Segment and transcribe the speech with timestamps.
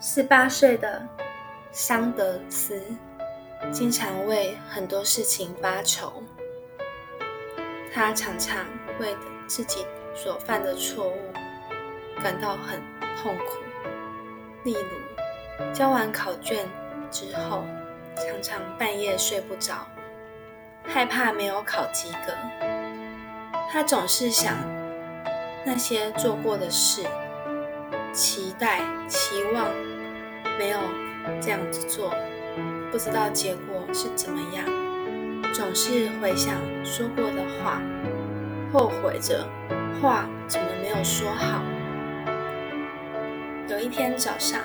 [0.00, 1.04] 十八岁的
[1.72, 2.80] 桑德斯
[3.72, 6.22] 经常为很多事情发愁，
[7.92, 8.64] 他常常
[9.00, 9.16] 为
[9.48, 9.84] 自己
[10.14, 11.16] 所犯的错误
[12.22, 12.80] 感到很
[13.16, 13.58] 痛苦。
[14.62, 16.64] 例如，交完考卷
[17.10, 17.64] 之后，
[18.14, 19.84] 常常半夜睡不着，
[20.84, 22.32] 害怕没有考及格。
[23.68, 24.56] 他总是想
[25.64, 27.04] 那些做过的事，
[28.12, 29.66] 期待、期望。
[30.58, 30.78] 没有
[31.40, 32.12] 这样子做，
[32.90, 34.64] 不知道结果是怎么样，
[35.54, 37.80] 总是回想说过的话，
[38.72, 39.46] 后悔着
[40.02, 41.62] 话怎么没有说好。
[43.68, 44.60] 有一天早上，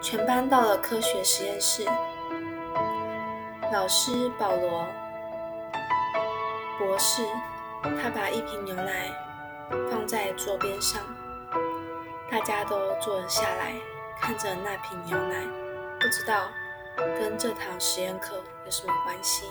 [0.00, 1.84] 全班到了科学实验室，
[3.72, 4.84] 老师保罗
[6.78, 7.22] 博士，
[7.82, 9.12] 他把一瓶牛奶
[9.88, 11.00] 放在桌边上，
[12.28, 13.74] 大家都坐了下来。
[14.20, 15.46] 看着那瓶牛奶，
[16.00, 16.48] 不知道
[17.18, 19.46] 跟这堂实验课有什么关系。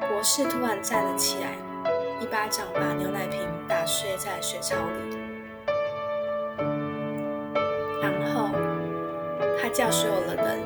[0.00, 1.52] 博士突然站了起来，
[2.20, 5.16] 一巴掌把牛奶瓶打碎在水槽里，
[8.02, 8.50] 然后
[9.60, 10.60] 他叫所有的人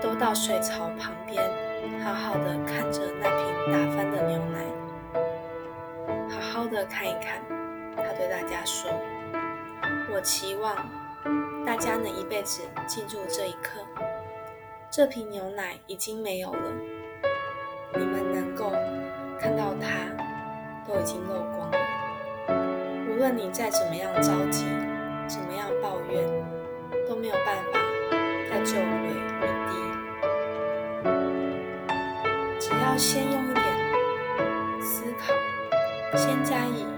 [0.00, 1.42] 都到水槽旁边，
[2.02, 4.64] 好好的看着那瓶打翻的牛奶，
[6.30, 7.42] 好好的看一看。
[7.96, 8.90] 他对大家说。
[10.10, 10.74] 我期望
[11.66, 13.80] 大家能一辈子记住这一刻。
[14.90, 16.72] 这瓶牛奶已经没有了，
[17.94, 18.72] 你们能够
[19.38, 20.08] 看到它
[20.86, 21.78] 都已经漏光了。
[23.10, 24.64] 无论你再怎么样着急，
[25.28, 26.26] 怎么样抱怨，
[27.06, 27.78] 都没有办法
[28.50, 29.76] 再救回一滴。
[32.58, 33.66] 只要先用一点
[34.80, 35.34] 思考，
[36.16, 36.97] 先加以。